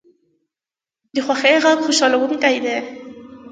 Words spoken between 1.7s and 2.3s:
خوشحاله